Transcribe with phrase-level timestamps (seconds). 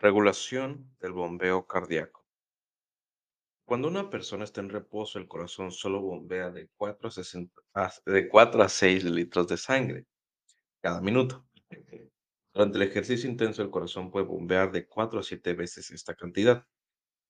[0.00, 2.26] Regulación del bombeo cardíaco.
[3.64, 7.90] Cuando una persona está en reposo, el corazón solo bombea de 4 a, 60 a-
[8.04, 10.04] de 4 a 6 litros de sangre
[10.82, 11.46] cada minuto.
[12.54, 16.64] Durante el ejercicio intenso, el corazón puede bombear de 4 a 7 veces esta cantidad.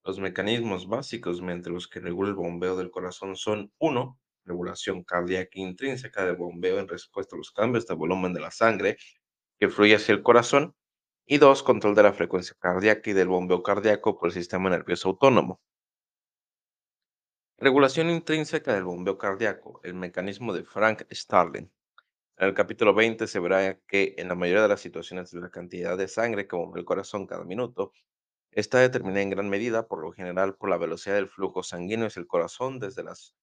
[0.05, 5.51] Los mecanismos básicos mediante los que regula el bombeo del corazón son uno, Regulación cardíaca
[5.59, 8.97] intrínseca del bombeo en respuesta a los cambios de volumen de la sangre
[9.59, 10.75] que fluye hacia el corazón.
[11.33, 15.07] Y 2, Control de la frecuencia cardíaca y del bombeo cardíaco por el sistema nervioso
[15.07, 15.61] autónomo.
[17.57, 21.71] Regulación intrínseca del bombeo cardíaco, el mecanismo de Frank Starling.
[22.35, 25.97] En el capítulo 20 se verá que en la mayoría de las situaciones la cantidad
[25.97, 27.93] de sangre que bombea el corazón cada minuto
[28.51, 32.19] está determinada en gran medida, por lo general, por la velocidad del flujo sanguíneo hacia
[32.19, 33.37] el corazón desde las,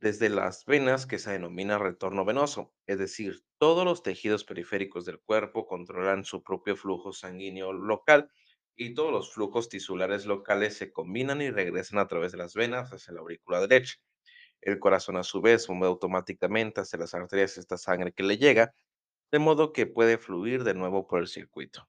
[0.00, 2.72] desde las venas que se denomina retorno venoso.
[2.86, 8.30] Es decir, todos los tejidos periféricos del cuerpo controlan su propio flujo sanguíneo local
[8.76, 12.92] y todos los flujos tisulares locales se combinan y regresan a través de las venas
[12.92, 13.96] hacia la aurícula derecha.
[14.60, 18.74] El corazón a su vez bombea automáticamente hacia las arterias esta sangre que le llega,
[19.32, 21.88] de modo que puede fluir de nuevo por el circuito.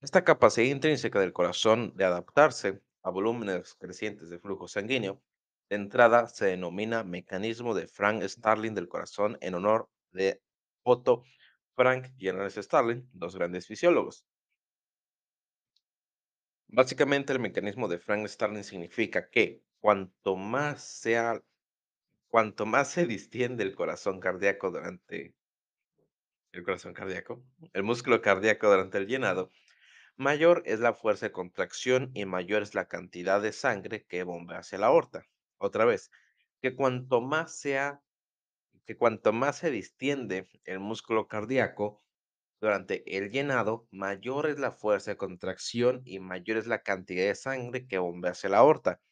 [0.00, 5.22] Esta capacidad intrínseca del corazón de adaptarse a volúmenes crecientes de flujo sanguíneo,
[5.70, 10.42] de entrada se denomina mecanismo de Frank Starling del corazón en honor de
[10.82, 11.22] Otto
[11.76, 14.26] Frank y Ernest Starling, dos grandes fisiólogos.
[16.66, 21.14] Básicamente, el mecanismo de Frank Starling significa que cuanto más se
[23.06, 25.36] distiende el corazón cardíaco durante
[26.50, 29.52] el corazón cardíaco, el músculo cardíaco durante el llenado,
[30.16, 34.58] mayor es la fuerza de contracción y mayor es la cantidad de sangre que bombea
[34.58, 35.28] hacia la aorta.
[35.60, 36.10] Otra vez,
[36.62, 38.02] que cuanto más sea,
[38.86, 42.02] que cuanto más se distiende el músculo cardíaco
[42.60, 47.34] durante el llenado, mayor es la fuerza de contracción y mayor es la cantidad de
[47.36, 49.02] sangre que bombea hacia la aorta.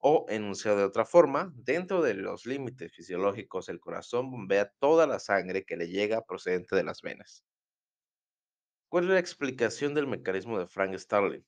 [0.00, 5.20] O, enunciado de otra forma, dentro de los límites fisiológicos, el corazón bombea toda la
[5.20, 7.44] sangre que le llega procedente de las venas.
[8.88, 11.44] ¿Cuál es la explicación del mecanismo de Frank Starling?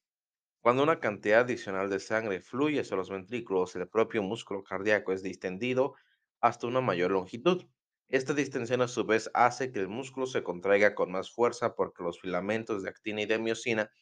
[0.66, 5.22] Cuando una cantidad adicional de sangre fluye hacia los ventrículos, el propio músculo cardíaco es
[5.22, 5.94] distendido
[6.40, 7.66] hasta una mayor longitud.
[8.08, 12.02] Esta distensión a su vez hace que el músculo se contraiga con más fuerza porque
[12.02, 13.92] los filamentos de actina y de miocina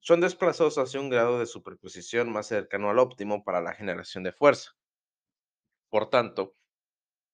[0.00, 4.32] son desplazados hacia un grado de superposición más cercano al óptimo para la generación de
[4.32, 4.72] fuerza.
[5.88, 6.56] Por tanto,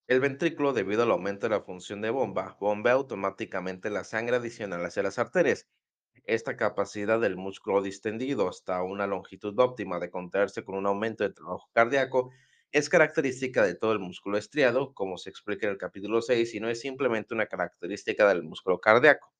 [0.09, 4.85] el ventrículo, debido al aumento de la función de bomba, bombea automáticamente la sangre adicional
[4.85, 5.69] hacia las arterias.
[6.25, 11.33] Esta capacidad del músculo distendido hasta una longitud óptima de contraerse con un aumento de
[11.33, 12.31] trabajo cardíaco
[12.73, 16.61] es característica de todo el músculo estriado, como se explica en el capítulo 6, y
[16.61, 19.33] no es simplemente una característica del músculo cardíaco.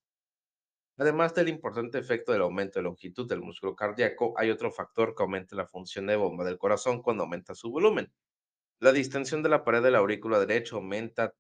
[0.97, 5.23] Además del importante efecto del aumento de longitud del músculo cardíaco, hay otro factor que
[5.23, 8.13] aumenta la función de bomba del corazón cuando aumenta su volumen.
[8.81, 11.35] La distensión de la pared de la aurícula derecha aumenta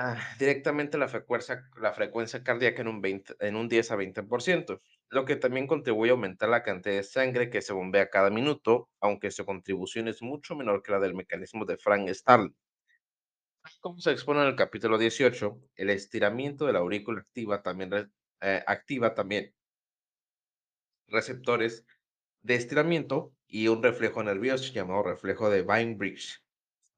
[0.00, 4.80] ah, directamente la frecuencia, la frecuencia cardíaca en un, 20 en un 10 a 20%,
[5.10, 8.88] lo que también contribuye a aumentar la cantidad de sangre que se bombea cada minuto,
[9.00, 12.54] aunque su contribución es mucho menor que la del mecanismo de Frank Starling.
[13.80, 18.64] Como se expone en el capítulo 18, el estiramiento de la aurícula activa también, eh,
[18.66, 19.54] activa también
[21.08, 21.84] receptores
[22.42, 26.42] de estiramiento y un reflejo nervioso llamado reflejo de Weinbridge,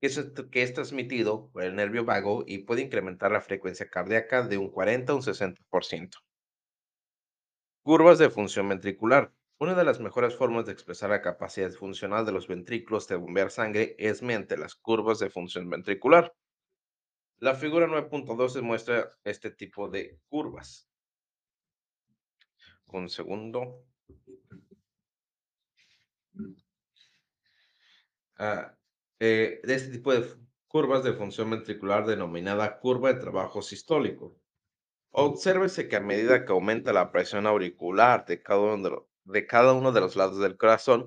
[0.02, 4.68] que es, transmitido por el nervio vago y puede incrementar la frecuencia cardíaca de un
[4.68, 6.16] 40 a un 60%.
[7.84, 9.32] Curvas de función ventricular.
[9.58, 13.52] Una de las mejores formas de expresar la capacidad funcional de los ventrículos de bombear
[13.52, 16.34] sangre es mediante las curvas de función ventricular.
[17.38, 20.88] La figura 9.12 muestra este tipo de curvas.
[22.86, 23.84] Un segundo.
[28.36, 28.76] Ah,
[29.26, 30.24] eh, de este tipo de
[30.68, 34.26] curvas de función ventricular denominada curva de trabajo sistólico.
[35.12, 39.46] Obsérvese que a medida que aumenta la presión auricular de cada uno de, lo- de
[39.46, 41.00] cada uno de los lados del corazón,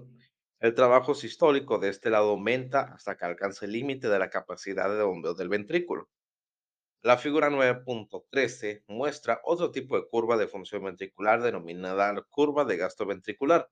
[0.59, 4.89] el trabajo sistólico de este lado aumenta hasta que alcance el límite de la capacidad
[4.95, 6.09] de bombeo del ventrículo.
[7.03, 13.05] La figura 9.13 muestra otro tipo de curva de función ventricular denominada curva de gasto
[13.05, 13.69] ventricular.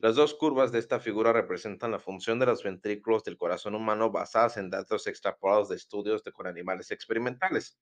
[0.00, 4.10] Las dos curvas de esta figura representan la función de los ventrículos del corazón humano
[4.10, 7.78] basadas en datos extrapolados de estudios de- con animales experimentales.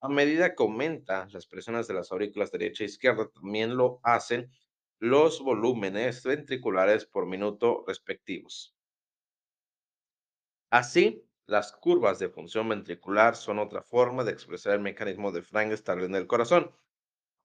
[0.00, 4.50] A medida que aumentan las presiones de las aurículas derecha e izquierda, también lo hacen
[5.00, 8.76] los volúmenes ventriculares por minuto respectivos.
[10.70, 15.72] Así, las curvas de función ventricular son otra forma de expresar el mecanismo de Frank
[15.72, 16.74] Starling del corazón.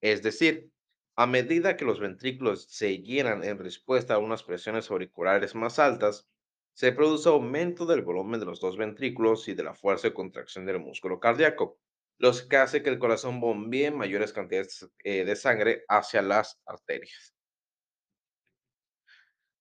[0.02, 0.72] Es decir,
[1.16, 6.28] A medida que los ventrículos se llenan en respuesta a unas presiones auriculares más altas,
[6.74, 10.66] se produce aumento del volumen de los dos ventrículos y de la fuerza de contracción
[10.66, 11.78] del músculo cardíaco,
[12.18, 17.36] lo que hace que el corazón bombee mayores cantidades eh, de sangre hacia las arterias.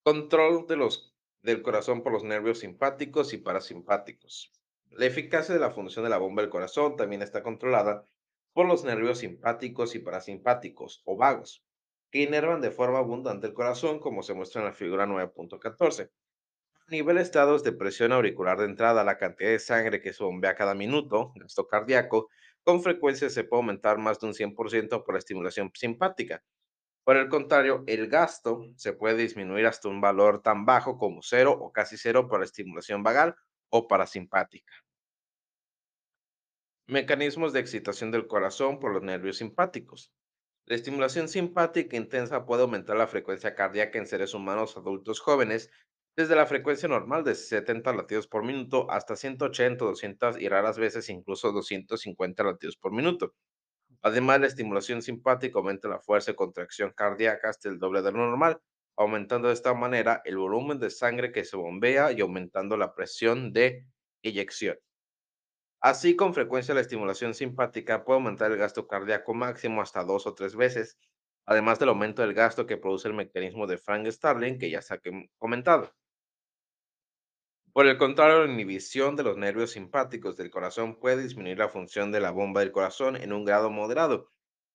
[0.03, 4.53] Control de los, del corazón por los nervios simpáticos y parasimpáticos.
[4.91, 8.05] La eficacia de la función de la bomba del corazón también está controlada
[8.53, 11.65] por los nervios simpáticos y parasimpáticos o vagos,
[12.11, 16.11] que inervan de forma abundante el corazón, como se muestra en la figura 9.14.
[16.87, 20.25] A nivel de estados de presión auricular de entrada, la cantidad de sangre que se
[20.25, 22.29] bombea cada minuto, gasto cardíaco,
[22.63, 26.45] con frecuencia se puede aumentar más de un 100% por la estimulación simpática.
[27.05, 31.57] Por el contrario, el gasto se puede disminuir hasta un valor tan bajo como cero
[31.61, 33.37] o casi cero por la estimulación vagal
[33.71, 34.73] o parasimpática.
[36.89, 40.13] Mecanismos de excitación del corazón por los nervios simpáticos.
[40.67, 45.71] La estimulación simpática intensa puede aumentar la frecuencia cardíaca en seres humanos adultos jóvenes
[46.17, 51.09] desde la frecuencia normal de 70 latidos por minuto hasta 180, 200 y raras veces
[51.09, 53.35] incluso 250 latidos por minuto.
[54.03, 58.19] Además, la estimulación simpática aumenta la fuerza de contracción cardíaca hasta el doble de lo
[58.19, 58.61] normal,
[58.97, 63.53] aumentando de esta manera el volumen de sangre que se bombea y aumentando la presión
[63.53, 63.87] de
[64.23, 64.79] eyección.
[65.83, 70.35] Así, con frecuencia, la estimulación simpática puede aumentar el gasto cardíaco máximo hasta dos o
[70.35, 70.97] tres veces,
[71.45, 74.95] además del aumento del gasto que produce el mecanismo de Frank Starling que ya se
[74.95, 75.01] ha
[75.37, 75.93] comentado.
[77.73, 82.13] Por el contrario, la inhibición de los nervios simpáticos del corazón puede disminuir la función
[82.13, 84.31] de la bomba del corazón en un grado moderado.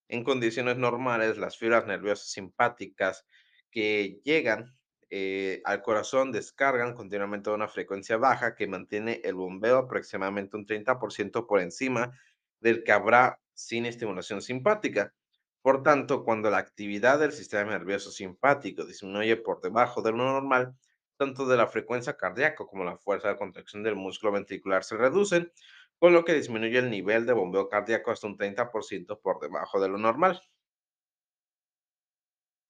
[0.09, 3.25] En condiciones normales, las fibras nerviosas simpáticas
[3.71, 4.76] que llegan
[5.09, 11.47] eh, al corazón descargan continuamente una frecuencia baja que mantiene el bombeo aproximadamente un 30%
[11.47, 12.11] por encima
[12.59, 15.13] del que habrá sin estimulación simpática.
[15.61, 20.75] Por tanto, cuando la actividad del sistema nervioso simpático disminuye por debajo de lo normal,
[21.17, 25.51] tanto de la frecuencia cardíaca como la fuerza de contracción del músculo ventricular se reducen,
[25.99, 29.89] con lo que disminuye el nivel de bombeo cardíaco hasta un 30% por debajo de
[29.89, 30.41] lo normal.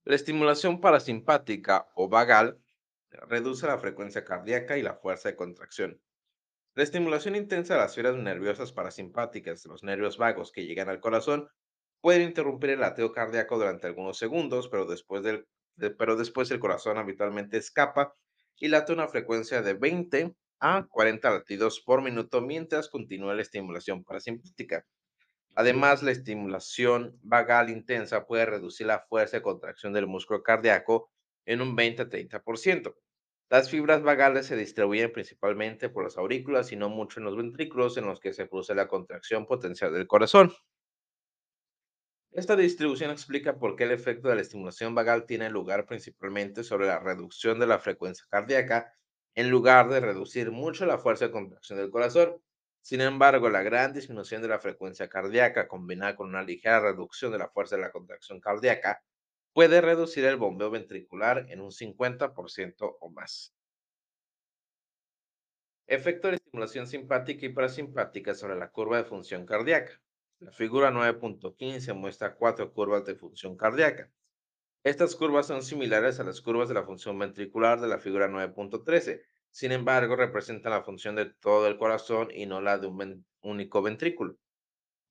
[0.07, 2.61] La estimulación parasimpática o vagal
[3.11, 6.01] reduce la frecuencia cardíaca y la fuerza de contracción.
[6.75, 11.49] La estimulación intensa de las fibras nerviosas parasimpáticas los nervios vagos que llegan al corazón
[11.99, 15.23] puede interrumpir el lateo cardíaco durante algunos segundos, pero después,
[15.97, 18.15] pero después el corazón habitualmente escapa
[18.55, 24.05] y late una frecuencia de 20 a 40 latidos por minuto mientras continúa la estimulación
[24.05, 24.85] parasimpática.
[25.59, 31.11] Además, la estimulación vagal intensa puede reducir la fuerza de contracción del músculo cardíaco
[31.47, 32.95] en un 20-30%.
[33.49, 37.97] Las fibras vagales se distribuyen principalmente por las aurículas y no mucho en los ventrículos
[37.97, 40.53] en los que se produce la contracción potencial del corazón.
[42.31, 46.85] Esta distribución explica por qué el efecto de la estimulación vagal tiene lugar principalmente sobre
[46.85, 48.93] la reducción de la frecuencia cardíaca
[49.33, 52.39] en lugar de reducir mucho la fuerza de contracción del corazón.
[52.87, 57.37] Sin embargo, la gran disminución de la frecuencia cardíaca combinada con una ligera reducción de
[57.37, 59.03] la fuerza de la contracción cardíaca
[59.51, 63.53] puede reducir el bombeo ventricular en un 50% o más.
[65.85, 70.01] Efecto de estimulación simpática y parasimpática sobre la curva de función cardíaca.
[70.39, 74.09] La figura 9.15 muestra cuatro curvas de función cardíaca.
[74.85, 79.25] Estas curvas son similares a las curvas de la función ventricular de la figura 9.13,
[79.57, 83.81] sin embargo, representan la función de todo el corazón y no la de un único
[83.81, 84.37] ventrículo.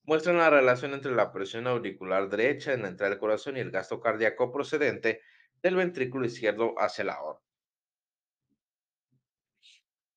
[0.03, 3.71] Muestran la relación entre la presión auricular derecha en la entrada del corazón y el
[3.71, 5.19] gasto cardíaco procedente
[5.61, 7.43] del ventrículo izquierdo hacia la aorta.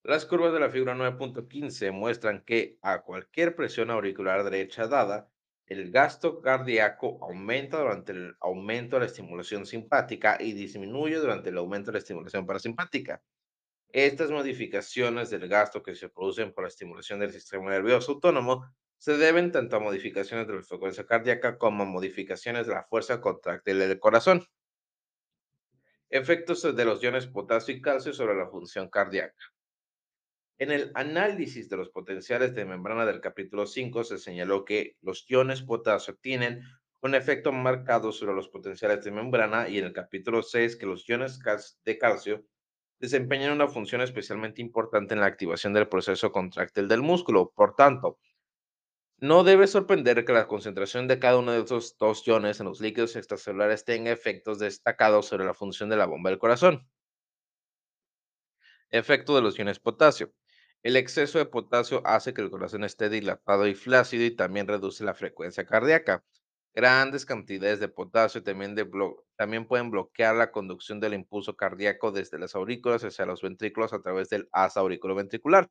[0.04, 5.28] Las curvas de la figura 9.15 muestran que a cualquier presión auricular derecha dada,
[5.66, 11.58] el gasto cardíaco aumenta durante el aumento de la estimulación simpática y disminuye durante el
[11.58, 13.20] aumento de la estimulación parasimpática.
[13.92, 19.16] Estas modificaciones del gasto que se producen por la estimulación del sistema nervioso autónomo se
[19.16, 23.78] deben tanto a modificaciones de la frecuencia cardíaca como a modificaciones de la fuerza contráctil
[23.78, 24.44] del corazón.
[26.08, 29.42] Efectos de los iones potasio y calcio sobre la función cardíaca.
[30.58, 35.24] En el análisis de los potenciales de membrana del capítulo 5 se señaló que los
[35.28, 36.62] iones potasio tienen
[37.00, 41.08] un efecto marcado sobre los potenciales de membrana y en el capítulo 6 que los
[41.08, 41.40] iones
[41.84, 42.44] de calcio
[43.00, 47.52] desempeñan una función especialmente importante en la activación del proceso contráctil del músculo.
[47.54, 48.18] Por tanto,
[49.18, 52.80] no debe sorprender que la concentración de cada uno de estos dos iones en los
[52.80, 56.88] líquidos extracelulares tenga efectos destacados sobre la función de la bomba del corazón.
[58.92, 60.32] Efecto de los iones potasio.
[60.84, 65.02] El exceso de potasio hace que el corazón esté dilatado y flácido y también reduce
[65.04, 66.24] la frecuencia cardíaca.
[66.74, 68.74] Grandes cantidades de potasio también,
[69.68, 74.28] pueden bloquear la conducción del impulso cardíaco desde las aurículas hacia los ventrículos a través
[74.30, 75.68] del asa auriculoventricular.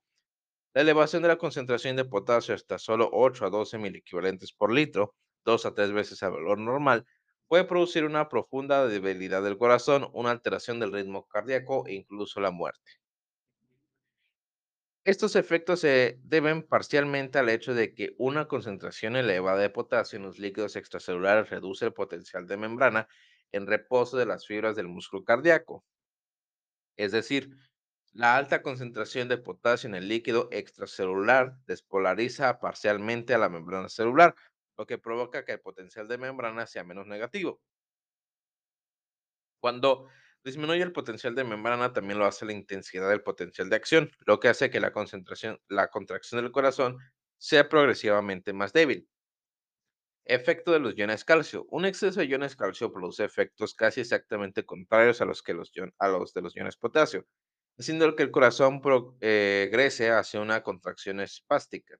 [0.73, 5.15] La elevación de la concentración de potasio hasta solo 8 a 12 miliequivalentes por litro,
[5.45, 7.05] 2 a 3 veces el valor normal,
[7.47, 12.51] puede producir una profunda debilidad del corazón, una alteración del ritmo cardíaco e incluso la
[12.51, 12.98] muerte.
[15.09, 20.23] Estos efectos se deben parcialmente al hecho de que una concentración elevada de potasio en
[20.23, 23.07] los líquidos extracelulares reduce el potencial de membrana
[23.51, 25.83] en reposo de las fibras del músculo cardíaco.
[26.95, 27.57] Es decir,
[28.11, 34.35] la alta concentración de potasio en el líquido extracelular despolariza parcialmente a la membrana celular,
[34.77, 37.59] lo que provoca que el potencial de membrana sea menos negativo.
[39.59, 40.07] Cuando
[40.43, 44.39] disminuye el potencial de membrana, también lo hace la intensidad del potencial de acción, lo
[44.39, 46.97] que hace que la concentración, la contracción del corazón
[47.37, 49.09] sea progresivamente más débil.
[50.25, 51.65] Efecto de los iones calcio.
[51.69, 56.07] Un exceso de iones calcio produce efectos casi exactamente contrarios a los, que los, a
[56.07, 57.25] los de los iones potasio,
[57.77, 61.97] haciendo que el corazón progrese hacia una contracción espástica.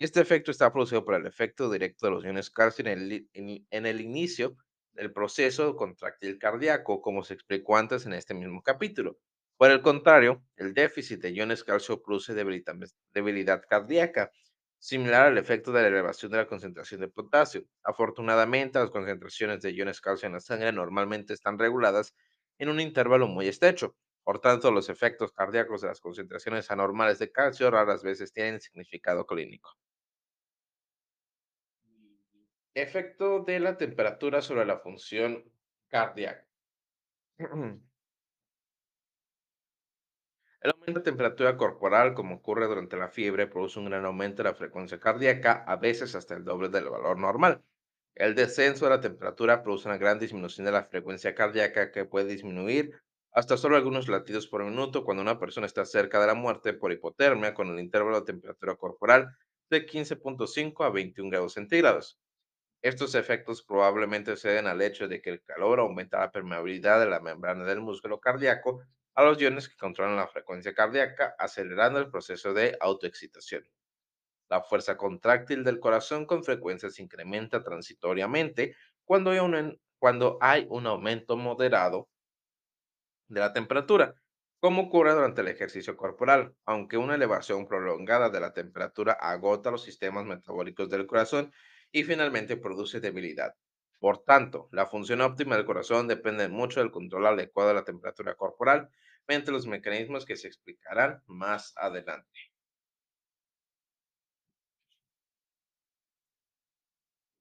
[0.00, 3.86] Este efecto está producido por el efecto directo de los iones calcio en el, en
[3.86, 4.56] el inicio
[4.92, 9.18] del proceso contráctil cardíaco, como se explicó antes en este mismo capítulo.
[9.56, 14.30] Por el contrario, el déficit de iones calcio produce debilidad cardíaca,
[14.78, 17.64] similar al efecto de la elevación de la concentración de potasio.
[17.82, 22.14] Afortunadamente, las concentraciones de iones calcio en la sangre normalmente están reguladas
[22.58, 23.96] en un intervalo muy estrecho.
[24.24, 29.26] Por tanto, los efectos cardíacos de las concentraciones anormales de calcio raras veces tienen significado
[29.26, 29.70] clínico.
[32.74, 35.44] Efecto de la temperatura sobre la función
[35.88, 36.46] cardíaca.
[40.62, 44.50] El aumento de temperatura corporal, como ocurre durante la fiebre, produce un gran aumento de
[44.50, 47.64] la frecuencia cardíaca, a veces hasta el doble del valor normal.
[48.14, 52.26] El descenso de la temperatura produce una gran disminución de la frecuencia cardíaca que puede
[52.26, 52.92] disminuir
[53.32, 56.92] hasta solo algunos latidos por minuto cuando una persona está cerca de la muerte por
[56.92, 59.34] hipotermia con el intervalo de temperatura corporal
[59.70, 62.19] de 15.5 a 21 grados centígrados.
[62.82, 67.10] Estos efectos probablemente se deben al hecho de que el calor aumenta la permeabilidad de
[67.10, 68.82] la membrana del músculo cardíaco
[69.14, 73.64] a los iones que controlan la frecuencia cardíaca, acelerando el proceso de autoexcitación.
[74.48, 80.66] La fuerza contráctil del corazón con frecuencia se incrementa transitoriamente cuando hay un, cuando hay
[80.70, 82.08] un aumento moderado
[83.28, 84.14] de la temperatura,
[84.60, 89.82] como ocurre durante el ejercicio corporal, aunque una elevación prolongada de la temperatura agota los
[89.82, 91.52] sistemas metabólicos del corazón
[91.92, 93.54] y finalmente produce debilidad.
[93.98, 98.34] Por tanto, la función óptima del corazón depende mucho del control adecuado de la temperatura
[98.34, 98.88] corporal,
[99.28, 102.40] mediante los mecanismos que se explicarán más adelante.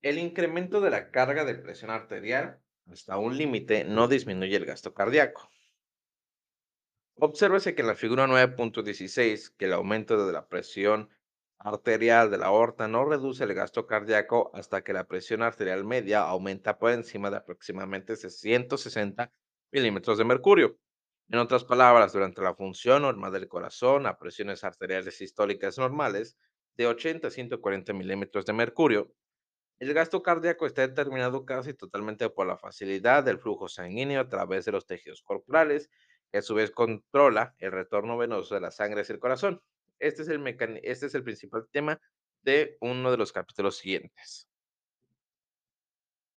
[0.02, 4.94] El incremento de la carga de presión arterial hasta un límite no disminuye el gasto
[4.94, 5.50] cardíaco.
[7.16, 11.10] Obsérvese que en la figura nueve punto dieciséis que el aumento de la presión
[11.60, 16.22] arterial de la aorta no reduce el gasto cardíaco hasta que la presión arterial media
[16.22, 19.32] aumenta por encima de aproximadamente 660
[19.72, 20.78] milímetros de mercurio.
[21.30, 26.38] En otras palabras, durante la función normal del corazón, a presiones arteriales sistólicas normales
[26.76, 29.14] de 80 a 140 milímetros de mercurio,
[29.80, 34.66] el gasto cardíaco está determinado casi totalmente por la facilidad del flujo sanguíneo a través
[34.66, 35.90] de los tejidos corporales,
[36.32, 39.62] que a su vez controla el retorno venoso de la sangre hacia el corazón.
[40.00, 40.46] Este es el,
[40.84, 42.00] este es el principal tema
[42.42, 44.49] de uno de los capítulos siguientes.